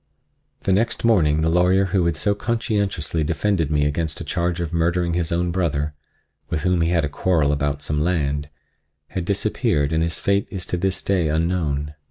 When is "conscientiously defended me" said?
2.33-3.85